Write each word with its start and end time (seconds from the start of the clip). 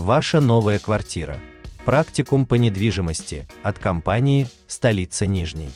Ваша 0.00 0.40
новая 0.40 0.78
квартира. 0.78 1.38
Практикум 1.84 2.46
по 2.46 2.54
недвижимости 2.54 3.46
от 3.62 3.78
компании 3.78 4.48
«Столица 4.66 5.26
Нижней». 5.26 5.68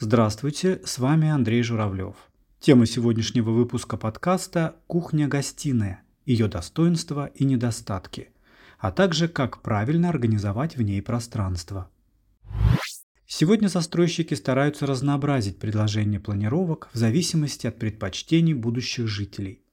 Здравствуйте, 0.00 0.80
с 0.84 0.98
вами 0.98 1.30
Андрей 1.30 1.62
Журавлев. 1.62 2.16
Тема 2.58 2.86
сегодняшнего 2.86 3.50
выпуска 3.50 3.96
подкаста 3.96 4.74
«Кухня-гостиная. 4.88 6.02
Ее 6.26 6.48
достоинства 6.48 7.26
и 7.36 7.44
недостатки», 7.44 8.30
а 8.80 8.90
также 8.90 9.28
как 9.28 9.62
правильно 9.62 10.08
организовать 10.08 10.76
в 10.76 10.82
ней 10.82 11.00
пространство. 11.02 11.88
Сегодня 13.28 13.68
застройщики 13.68 14.34
стараются 14.34 14.86
разнообразить 14.86 15.60
предложение 15.60 16.18
планировок 16.18 16.88
в 16.92 16.98
зависимости 16.98 17.68
от 17.68 17.78
предпочтений 17.78 18.54
будущих 18.54 19.06
жителей. 19.06 19.63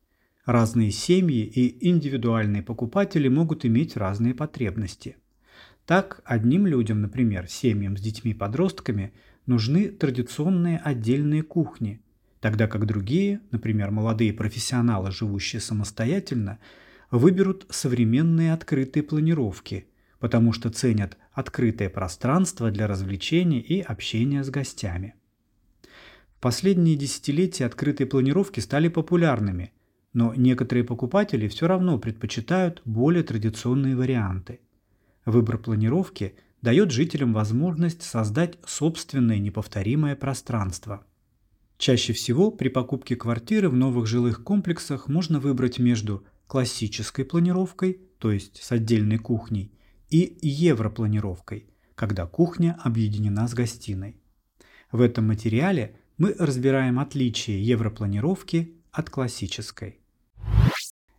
Разные 0.45 0.89
семьи 0.89 1.43
и 1.45 1.87
индивидуальные 1.87 2.63
покупатели 2.63 3.27
могут 3.27 3.63
иметь 3.63 3.95
разные 3.95 4.33
потребности. 4.33 5.17
Так, 5.85 6.21
одним 6.25 6.65
людям, 6.65 7.01
например, 7.01 7.47
семьям 7.47 7.95
с 7.95 8.01
детьми-подростками, 8.01 9.13
нужны 9.45 9.89
традиционные 9.89 10.79
отдельные 10.79 11.43
кухни, 11.43 12.01
тогда 12.39 12.67
как 12.67 12.87
другие, 12.87 13.41
например, 13.51 13.91
молодые 13.91 14.33
профессионалы, 14.33 15.11
живущие 15.11 15.59
самостоятельно, 15.59 16.57
выберут 17.11 17.67
современные 17.69 18.53
открытые 18.53 19.03
планировки, 19.03 19.85
потому 20.19 20.53
что 20.53 20.71
ценят 20.71 21.17
открытое 21.33 21.89
пространство 21.89 22.71
для 22.71 22.87
развлечений 22.87 23.59
и 23.59 23.79
общения 23.79 24.43
с 24.43 24.49
гостями. 24.49 25.13
В 26.35 26.41
последние 26.41 26.95
десятилетия 26.95 27.65
открытые 27.65 28.07
планировки 28.07 28.59
стали 28.59 28.87
популярными– 28.87 29.71
но 30.13 30.33
некоторые 30.35 30.83
покупатели 30.83 31.47
все 31.47 31.67
равно 31.67 31.97
предпочитают 31.97 32.81
более 32.85 33.23
традиционные 33.23 33.95
варианты. 33.95 34.59
Выбор 35.25 35.57
планировки 35.57 36.35
дает 36.61 36.91
жителям 36.91 37.33
возможность 37.33 38.01
создать 38.03 38.57
собственное 38.65 39.39
неповторимое 39.39 40.15
пространство. 40.15 41.05
Чаще 41.77 42.13
всего 42.13 42.51
при 42.51 42.69
покупке 42.69 43.15
квартиры 43.15 43.69
в 43.69 43.75
новых 43.75 44.05
жилых 44.05 44.43
комплексах 44.43 45.07
можно 45.07 45.39
выбрать 45.39 45.79
между 45.79 46.23
классической 46.45 47.25
планировкой, 47.25 48.01
то 48.19 48.31
есть 48.31 48.61
с 48.61 48.71
отдельной 48.71 49.17
кухней, 49.17 49.71
и 50.09 50.37
европланировкой, 50.41 51.69
когда 51.95 52.27
кухня 52.27 52.77
объединена 52.83 53.47
с 53.47 53.53
гостиной. 53.53 54.17
В 54.91 55.01
этом 55.01 55.27
материале 55.27 55.95
мы 56.17 56.35
разбираем 56.37 56.99
отличия 56.99 57.57
европланировки 57.57 58.75
от 58.91 59.09
классической. 59.09 60.00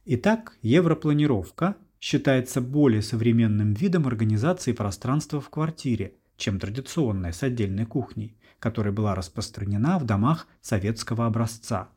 Итак, 0.04 0.58
европланировка 0.62 1.76
считается 2.00 2.60
более 2.60 3.02
современным 3.02 3.72
видом 3.72 4.08
организации 4.08 4.72
пространства 4.72 5.40
в 5.40 5.48
квартире, 5.48 6.14
чем 6.36 6.58
традиционная 6.58 7.30
с 7.30 7.44
отдельной 7.44 7.86
кухней, 7.86 8.36
которая 8.58 8.92
была 8.92 9.14
распространена 9.14 10.00
в 10.00 10.04
домах 10.04 10.48
советского 10.60 11.26
образца. 11.26 11.88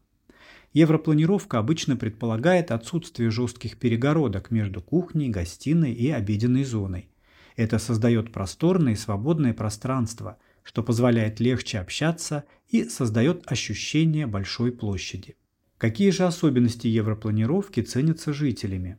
Европланировка 0.71 1.57
обычно 1.57 1.95
предполагает 1.95 2.69
отсутствие 2.69 3.31
жестких 3.31 3.79
перегородок 3.79 4.51
между 4.51 4.83
кухней, 4.83 5.29
гостиной 5.29 5.93
и 5.93 6.11
обеденной 6.11 6.63
зоной. 6.63 7.09
Это 7.55 7.79
создает 7.79 8.31
просторное 8.31 8.93
и 8.93 8.97
свободное 8.97 9.55
пространство, 9.55 10.37
что 10.61 10.83
позволяет 10.83 11.39
легче 11.39 11.79
общаться 11.79 12.43
и 12.69 12.83
создает 12.83 13.51
ощущение 13.51 14.27
большой 14.27 14.71
площади. 14.71 15.37
Какие 15.77 16.11
же 16.11 16.23
особенности 16.23 16.87
европланировки 16.87 17.81
ценятся 17.81 18.31
жителями? 18.31 18.97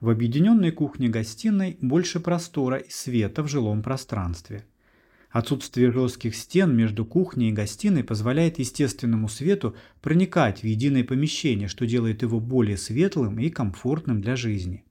В 0.00 0.08
объединенной 0.10 0.72
кухне-гостиной 0.72 1.78
больше 1.80 2.18
простора 2.18 2.78
и 2.78 2.90
света 2.90 3.44
в 3.44 3.48
жилом 3.48 3.82
пространстве. 3.82 4.64
Отсутствие 5.30 5.92
жестких 5.92 6.34
стен 6.34 6.74
между 6.74 7.04
кухней 7.04 7.50
и 7.50 7.52
гостиной 7.52 8.02
позволяет 8.02 8.58
естественному 8.58 9.28
свету 9.28 9.76
проникать 10.00 10.62
в 10.62 10.64
единое 10.64 11.04
помещение, 11.04 11.68
что 11.68 11.86
делает 11.86 12.22
его 12.22 12.40
более 12.40 12.76
светлым 12.76 13.38
и 13.38 13.48
комфортным 13.48 14.20
для 14.20 14.34
жизни. 14.34 14.84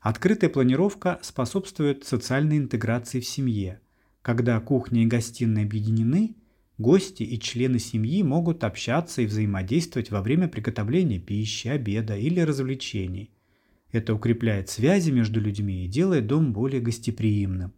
Открытая 0.00 0.50
планировка 0.50 1.18
способствует 1.22 2.04
социальной 2.04 2.58
интеграции 2.58 3.18
в 3.18 3.26
семье. 3.26 3.80
Когда 4.22 4.60
кухня 4.60 5.02
и 5.02 5.06
гостиная 5.06 5.64
объединены– 5.64 6.36
Гости 6.78 7.22
и 7.22 7.40
члены 7.40 7.78
семьи 7.78 8.22
могут 8.22 8.62
общаться 8.62 9.22
и 9.22 9.26
взаимодействовать 9.26 10.10
во 10.10 10.20
время 10.20 10.46
приготовления 10.46 11.18
пищи, 11.18 11.68
обеда 11.68 12.16
или 12.16 12.40
развлечений. 12.40 13.30
Это 13.92 14.14
укрепляет 14.14 14.68
связи 14.68 15.10
между 15.10 15.40
людьми 15.40 15.84
и 15.84 15.88
делает 15.88 16.26
дом 16.26 16.52
более 16.52 16.82
гостеприимным. 16.82 17.72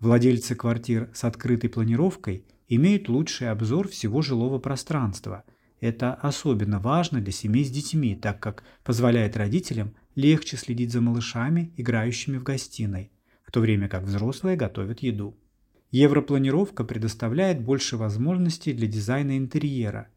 Владельцы 0.00 0.54
квартир 0.54 1.10
с 1.14 1.24
открытой 1.24 1.70
планировкой 1.70 2.44
имеют 2.68 3.08
лучший 3.08 3.50
обзор 3.50 3.88
всего 3.88 4.20
жилого 4.20 4.58
пространства. 4.58 5.44
Это 5.80 6.12
особенно 6.12 6.80
важно 6.80 7.22
для 7.22 7.32
семей 7.32 7.64
с 7.64 7.70
детьми, 7.70 8.14
так 8.14 8.38
как 8.38 8.64
позволяет 8.84 9.36
родителям 9.36 9.94
легче 10.14 10.58
следить 10.58 10.92
за 10.92 11.00
малышами, 11.00 11.72
играющими 11.76 12.36
в 12.36 12.42
гостиной, 12.42 13.10
в 13.44 13.50
то 13.50 13.60
время 13.60 13.88
как 13.88 14.02
взрослые 14.02 14.56
готовят 14.56 15.00
еду. 15.00 15.38
Европланировка 15.90 16.84
предоставляет 16.84 17.62
больше 17.62 17.96
возможностей 17.96 18.74
для 18.74 18.86
дизайна 18.86 19.38
интерьера. 19.38 20.08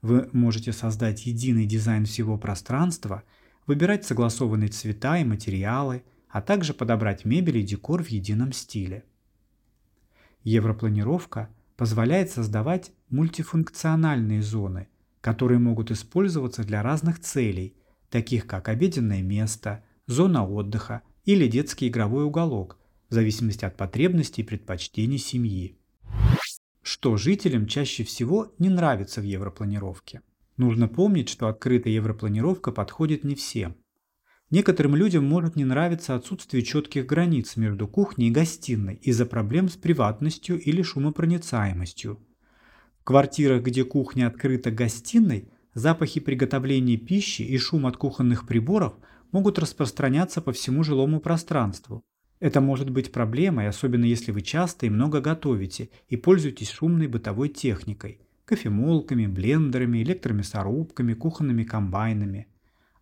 Вы 0.00 0.30
можете 0.32 0.72
создать 0.72 1.26
единый 1.26 1.66
дизайн 1.66 2.06
всего 2.06 2.38
пространства, 2.38 3.24
выбирать 3.66 4.06
согласованные 4.06 4.68
цвета 4.68 5.18
и 5.18 5.24
материалы, 5.24 6.02
а 6.30 6.40
также 6.40 6.72
подобрать 6.72 7.26
мебель 7.26 7.58
и 7.58 7.62
декор 7.62 8.02
в 8.02 8.08
едином 8.08 8.52
стиле. 8.52 9.04
Европланировка 10.44 11.50
позволяет 11.76 12.30
создавать 12.30 12.92
мультифункциональные 13.10 14.40
зоны, 14.40 14.88
которые 15.20 15.58
могут 15.58 15.90
использоваться 15.90 16.64
для 16.64 16.82
разных 16.82 17.20
целей, 17.20 17.76
таких 18.08 18.46
как 18.46 18.68
обеденное 18.68 19.20
место, 19.20 19.84
зона 20.06 20.46
отдыха 20.46 21.02
или 21.24 21.46
детский 21.48 21.88
игровой 21.88 22.24
уголок, 22.24 22.77
в 23.08 23.14
зависимости 23.14 23.64
от 23.64 23.76
потребностей 23.76 24.42
и 24.42 24.44
предпочтений 24.44 25.18
семьи. 25.18 25.78
Что 26.82 27.16
жителям 27.16 27.66
чаще 27.66 28.04
всего 28.04 28.54
не 28.58 28.68
нравится 28.68 29.20
в 29.20 29.24
европланировке? 29.24 30.22
Нужно 30.56 30.88
помнить, 30.88 31.28
что 31.28 31.48
открытая 31.48 31.92
европланировка 31.92 32.72
подходит 32.72 33.24
не 33.24 33.34
всем. 33.34 33.76
Некоторым 34.50 34.96
людям 34.96 35.24
может 35.24 35.56
не 35.56 35.64
нравиться 35.64 36.14
отсутствие 36.14 36.62
четких 36.62 37.04
границ 37.04 37.56
между 37.56 37.86
кухней 37.86 38.28
и 38.28 38.32
гостиной 38.32 38.94
из-за 38.96 39.26
проблем 39.26 39.68
с 39.68 39.76
приватностью 39.76 40.58
или 40.58 40.80
шумопроницаемостью. 40.80 42.18
В 43.00 43.04
квартирах, 43.04 43.62
где 43.62 43.84
кухня 43.84 44.26
открыта 44.26 44.70
гостиной, 44.70 45.50
запахи 45.74 46.20
приготовления 46.20 46.96
пищи 46.96 47.42
и 47.42 47.58
шум 47.58 47.86
от 47.86 47.98
кухонных 47.98 48.46
приборов 48.46 48.94
могут 49.32 49.58
распространяться 49.58 50.40
по 50.40 50.52
всему 50.52 50.82
жилому 50.82 51.20
пространству, 51.20 52.02
это 52.40 52.60
может 52.60 52.90
быть 52.90 53.12
проблемой, 53.12 53.68
особенно 53.68 54.04
если 54.04 54.32
вы 54.32 54.42
часто 54.42 54.86
и 54.86 54.90
много 54.90 55.20
готовите 55.20 55.90
и 56.08 56.16
пользуетесь 56.16 56.70
шумной 56.70 57.06
бытовой 57.06 57.48
техникой– 57.48 58.20
кофемолками, 58.48 59.26
блендерами, 59.26 60.02
электромясорубками, 60.02 61.12
кухонными 61.14 61.64
комбайнами. 61.64 62.46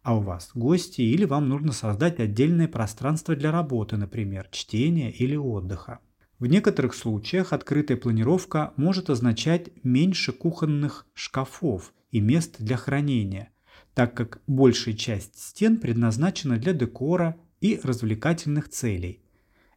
А 0.03 0.17
у 0.17 0.21
вас 0.21 0.51
гости 0.55 1.03
или 1.03 1.25
вам 1.25 1.49
нужно 1.49 1.73
создать 1.73 2.19
отдельное 2.19 2.69
пространство 2.69 3.37
для 3.37 3.53
работы, 3.53 3.97
например, 3.97 4.49
чтения 4.51 5.11
или 5.11 5.37
отдыха. 5.37 6.01
В 6.39 6.47
некоторых 6.47 6.95
случаях 6.95 7.53
открытая 7.53 7.97
планировка 7.97 8.73
может 8.77 9.09
означать 9.09 9.71
меньше 9.85 10.33
кухонных 10.33 11.07
шкафов 11.15 11.95
и 12.11 12.21
мест 12.21 12.57
для 12.59 12.77
хранения, 12.77 13.51
так 13.95 14.15
как 14.15 14.43
большая 14.47 14.94
часть 14.94 15.39
стен 15.39 15.79
предназначена 15.79 16.59
для 16.59 16.73
декора 16.73 17.37
и 17.61 17.81
развлекательных 17.82 18.69
целей, 18.69 19.23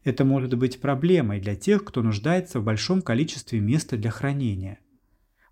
это 0.03 0.23
может 0.25 0.53
быть 0.57 0.79
проблемой 0.79 1.39
для 1.39 1.55
тех, 1.55 1.83
кто 1.83 2.01
нуждается 2.01 2.59
в 2.59 2.63
большом 2.63 3.01
количестве 3.01 3.59
места 3.59 3.97
для 3.97 4.11
хранения. 4.11 4.79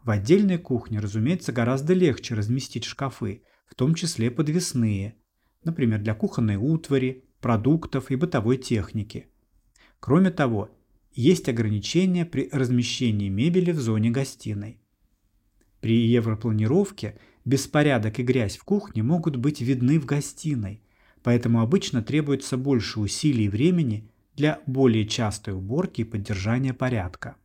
В 0.04 0.10
отдельной 0.10 0.58
кухне, 0.58 1.00
разумеется, 1.00 1.52
гораздо 1.52 1.94
легче 1.94 2.34
разместить 2.34 2.86
шкафы, 2.86 3.44
в 3.68 3.76
том 3.76 3.94
числе 3.94 4.32
подвесные, 4.32 5.16
например, 5.64 6.00
для 6.00 6.16
кухонной 6.16 6.56
утвари, 6.56 7.26
продуктов 7.42 8.10
и 8.10 8.16
бытовой 8.16 8.58
техники. 8.58 9.28
Кроме 10.00 10.32
того, 10.32 10.72
есть 11.12 11.50
ограничения 11.50 12.26
при 12.26 12.50
размещении 12.52 13.28
мебели 13.28 13.72
в 13.72 13.80
зоне 13.80 14.12
гостиной. 14.12 14.80
При 15.82 16.08
европланировке 16.08 17.20
беспорядок 17.44 18.20
и 18.20 18.24
грязь 18.24 18.58
в 18.58 18.64
кухне 18.64 19.04
могут 19.04 19.36
быть 19.36 19.62
видны 19.62 20.00
в 20.00 20.06
гостиной, 20.06 20.84
поэтому 21.22 21.62
обычно 21.62 22.02
требуется 22.02 22.58
больше 22.58 23.00
усилий 23.00 23.46
и 23.46 23.50
времени 23.50 24.10
для 24.38 24.62
более 24.68 25.08
частой 25.08 25.56
уборки 25.56 26.02
и 26.02 26.06
поддержания 26.06 26.74
порядка. 26.74 27.36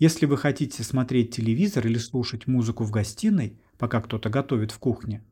Если 0.00 0.26
вы 0.26 0.36
хотите 0.36 0.82
смотреть 0.82 1.34
телевизор 1.34 1.86
или 1.86 1.96
слушать 1.96 2.48
музыку 2.48 2.82
в 2.82 2.90
гостиной, 2.90 3.60
пока 3.78 4.00
кто-то 4.00 4.28
готовит 4.28 4.72
в 4.72 4.78
кухне, 4.80 5.24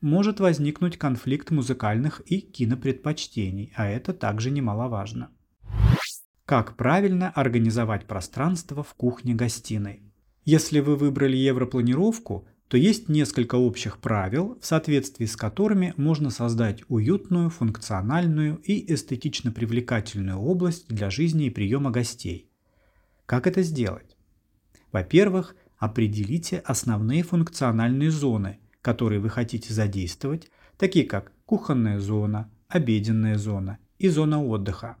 может 0.00 0.40
возникнуть 0.40 0.96
конфликт 0.96 1.50
музыкальных 1.50 2.22
и 2.24 2.40
кинопредпочтений, 2.40 3.72
а 3.76 3.86
это 3.86 4.14
также 4.14 4.50
немаловажно. 4.50 5.30
Как 6.46 6.76
правильно 6.76 7.30
организовать 7.30 8.06
пространство 8.06 8.82
в 8.82 8.94
кухне-гостиной? 8.94 10.02
Если 10.44 10.80
вы 10.80 10.96
выбрали 10.96 11.36
европланировку, 11.36 12.48
то 12.68 12.76
есть 12.76 13.08
несколько 13.08 13.54
общих 13.54 13.98
правил, 13.98 14.58
в 14.60 14.66
соответствии 14.66 15.26
с 15.26 15.36
которыми 15.36 15.94
можно 15.96 16.30
создать 16.30 16.82
уютную, 16.88 17.48
функциональную 17.48 18.56
и 18.56 18.92
эстетично 18.92 19.52
привлекательную 19.52 20.38
область 20.38 20.88
для 20.88 21.10
жизни 21.10 21.46
и 21.46 21.50
приема 21.50 21.90
гостей. 21.90 22.50
Как 23.24 23.46
это 23.46 23.62
сделать? 23.62 24.16
Во-первых, 24.90 25.54
определите 25.78 26.58
основные 26.58 27.22
функциональные 27.22 28.10
зоны, 28.10 28.58
которые 28.82 29.20
вы 29.20 29.30
хотите 29.30 29.72
задействовать, 29.72 30.50
такие 30.76 31.04
как 31.06 31.32
кухонная 31.44 32.00
зона, 32.00 32.50
обеденная 32.68 33.38
зона 33.38 33.78
и 33.98 34.08
зона 34.08 34.44
отдыха. 34.44 34.96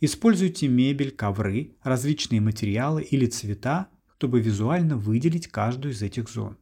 Используйте 0.00 0.68
мебель, 0.68 1.10
ковры, 1.10 1.76
различные 1.82 2.40
материалы 2.40 3.02
или 3.02 3.26
цвета, 3.26 3.88
чтобы 4.16 4.40
визуально 4.40 4.96
выделить 4.96 5.48
каждую 5.48 5.92
из 5.92 6.02
этих 6.02 6.28
зон. 6.28 6.56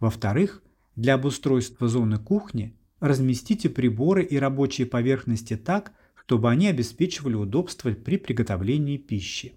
Во-вторых, 0.00 0.62
для 0.96 1.14
обустройства 1.14 1.88
зоны 1.88 2.18
кухни 2.18 2.74
разместите 3.00 3.68
приборы 3.68 4.24
и 4.24 4.36
рабочие 4.38 4.86
поверхности 4.86 5.56
так, 5.56 5.92
чтобы 6.14 6.50
они 6.50 6.66
обеспечивали 6.68 7.34
удобство 7.34 7.90
при 7.92 8.16
приготовлении 8.16 8.96
пищи. 8.96 9.54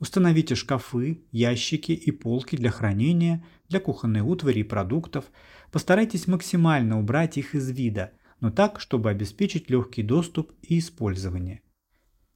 Установите 0.00 0.54
шкафы, 0.54 1.22
ящики 1.32 1.92
и 1.92 2.10
полки 2.12 2.56
для 2.56 2.70
хранения, 2.70 3.44
для 3.68 3.80
кухонной 3.80 4.20
утвари 4.20 4.60
и 4.60 4.64
продуктов. 4.64 5.24
Постарайтесь 5.72 6.28
максимально 6.28 6.98
убрать 6.98 7.36
их 7.36 7.54
из 7.54 7.68
вида, 7.70 8.12
но 8.40 8.50
так, 8.50 8.80
чтобы 8.80 9.10
обеспечить 9.10 9.68
легкий 9.70 10.02
доступ 10.02 10.52
и 10.62 10.78
использование. 10.78 11.62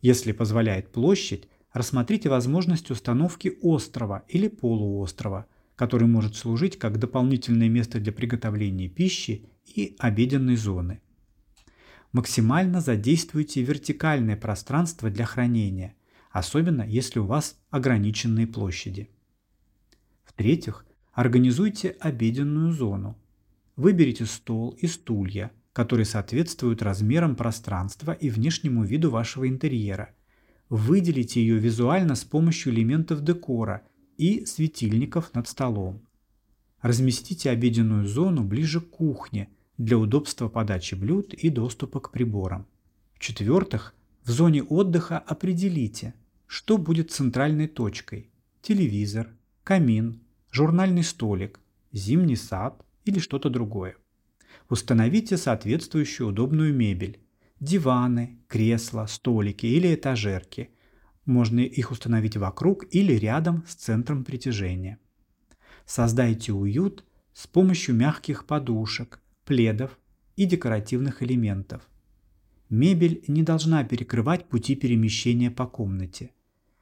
Если 0.00 0.32
позволяет 0.32 0.90
площадь, 0.90 1.48
рассмотрите 1.72 2.28
возможность 2.28 2.90
установки 2.90 3.56
острова 3.62 4.24
или 4.28 4.48
полуострова, 4.48 5.46
который 5.82 6.06
может 6.06 6.36
служить 6.36 6.78
как 6.78 7.00
дополнительное 7.00 7.68
место 7.68 7.98
для 7.98 8.12
приготовления 8.12 8.86
пищи 8.88 9.48
и 9.66 9.96
обеденной 9.98 10.54
зоны. 10.54 11.00
Максимально 12.12 12.80
задействуйте 12.80 13.62
вертикальное 13.62 14.36
пространство 14.36 15.10
для 15.10 15.24
хранения, 15.24 15.96
особенно 16.30 16.82
если 16.82 17.18
у 17.18 17.24
вас 17.26 17.60
ограниченные 17.70 18.46
площади. 18.46 19.10
В-третьих, 20.22 20.86
организуйте 21.14 21.96
обеденную 21.98 22.70
зону. 22.70 23.18
Выберите 23.74 24.24
стол 24.26 24.78
и 24.80 24.86
стулья, 24.86 25.50
которые 25.72 26.06
соответствуют 26.06 26.80
размерам 26.80 27.34
пространства 27.34 28.12
и 28.12 28.30
внешнему 28.30 28.84
виду 28.84 29.10
вашего 29.10 29.48
интерьера. 29.48 30.14
Выделите 30.68 31.40
ее 31.40 31.58
визуально 31.58 32.14
с 32.14 32.22
помощью 32.22 32.72
элементов 32.72 33.24
декора 33.24 33.82
и 34.16 34.44
светильников 34.46 35.34
над 35.34 35.48
столом. 35.48 36.00
Разместите 36.80 37.50
обеденную 37.50 38.06
зону 38.06 38.42
ближе 38.42 38.80
к 38.80 38.90
кухне 38.90 39.48
для 39.78 39.98
удобства 39.98 40.48
подачи 40.48 40.94
блюд 40.94 41.32
и 41.34 41.48
доступа 41.48 42.00
к 42.00 42.10
приборам. 42.10 42.66
В-четвертых, 43.14 43.94
в 44.24 44.30
зоне 44.30 44.62
отдыха 44.62 45.18
определите, 45.18 46.14
что 46.46 46.78
будет 46.78 47.10
центральной 47.10 47.68
точкой– 47.68 48.30
телевизор, 48.62 49.28
камин, 49.64 50.20
журнальный 50.50 51.02
столик, 51.02 51.60
зимний 51.92 52.36
сад 52.36 52.84
или 53.04 53.18
что-то 53.18 53.48
другое. 53.48 53.96
Установите 54.68 55.36
соответствующую 55.36 56.28
удобную 56.28 56.74
мебель– 56.74 57.20
диваны, 57.60 58.38
кресла, 58.48 59.06
столики 59.06 59.66
или 59.66 59.94
этажерки. 59.94 60.70
Можно 61.24 61.60
их 61.60 61.90
установить 61.90 62.36
вокруг 62.36 62.84
или 62.90 63.12
рядом 63.12 63.64
с 63.66 63.74
центром 63.74 64.24
притяжения. 64.24 64.98
Создайте 65.86 66.52
уют 66.52 67.04
с 67.32 67.46
помощью 67.46 67.94
мягких 67.94 68.46
подушек, 68.46 69.20
пледов 69.44 69.98
и 70.36 70.44
декоративных 70.44 71.22
элементов. 71.22 71.82
Мебель 72.68 73.22
не 73.28 73.42
должна 73.42 73.84
перекрывать 73.84 74.48
пути 74.48 74.74
перемещения 74.74 75.50
по 75.50 75.66
комнате. 75.66 76.30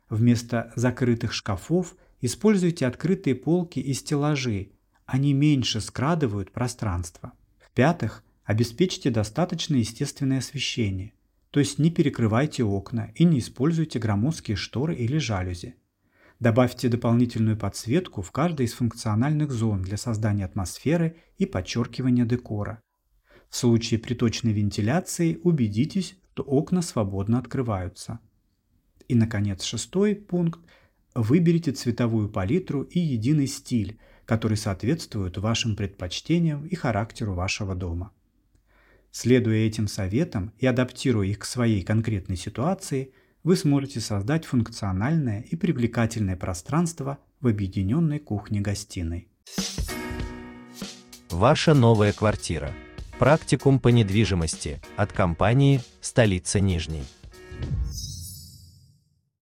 Вместо 0.09 0.73
закрытых 0.77 1.33
шкафов 1.33 1.97
используйте 2.21 2.87
открытые 2.87 3.35
полки 3.35 3.81
и 3.81 3.93
стеллажи, 3.93 4.71
они 5.07 5.33
меньше 5.33 5.81
скрадывают 5.81 6.53
пространство. 6.53 7.33
В-пятых, 7.59 8.25
обеспечьте 8.45 9.11
достаточно 9.11 9.77
естественное 9.77 10.39
освещение, 10.39 11.13
то 11.51 11.61
есть 11.61 11.79
не 11.79 11.91
перекрывайте 11.91 12.65
окна 12.65 13.13
и 13.15 13.25
не 13.25 13.39
используйте 13.39 13.99
громоздкие 13.99 14.57
шторы 14.57 14.95
или 14.95 15.19
жалюзи. 15.19 15.77
Добавьте 16.41 16.89
дополнительную 16.89 17.57
подсветку 17.57 18.23
в 18.23 18.33
каждой 18.33 18.67
из 18.67 18.73
функциональных 18.73 19.51
зон 19.51 19.83
для 19.83 19.97
создания 19.97 20.47
атмосферы 20.47 21.17
и 21.39 21.47
подчеркивания 21.47 22.25
декора. 22.25 22.81
В 23.51 23.57
случае 23.57 24.01
приточной 24.01 24.53
вентиляции 24.53 25.39
убедитесь, 25.43 26.17
что 26.41 26.45
окна 26.45 26.81
свободно 26.81 27.39
открываются. 27.39 28.19
И, 29.09 29.15
наконец, 29.15 29.63
шестой 29.63 30.15
пункт. 30.15 30.61
Выберите 31.15 31.73
цветовую 31.73 32.31
палитру 32.31 32.81
и 32.83 32.99
единый 32.99 33.47
стиль, 33.47 34.01
который 34.25 34.57
соответствует 34.57 35.37
вашим 35.37 35.77
предпочтениям 35.77 36.65
и 36.65 36.75
характеру 36.75 37.35
вашего 37.35 37.75
дома. 37.75 38.11
Следуя 39.13 39.67
этим 39.67 39.89
советам 39.89 40.53
и 40.59 40.67
адаптируя 40.67 41.27
их 41.27 41.41
к 41.41 41.45
своей 41.45 41.83
конкретной 41.83 42.37
ситуации, 42.37 43.13
вы 43.43 43.57
сможете 43.57 44.01
создать 44.01 44.45
функциональное 44.45 45.41
и 45.41 45.57
привлекательное 45.57 46.37
пространство 46.37 47.19
в 47.41 47.49
объединенной 47.49 48.19
кухне-гостиной. 48.19 49.29
Ваша 51.31 51.75
новая 51.75 52.13
квартира. 52.13 52.73
Практикум 53.19 53.81
по 53.81 53.89
недвижимости 53.89 54.81
от 54.97 55.13
компании 55.13 55.81
«Столица 56.01 56.61
Нижней». 56.61 57.05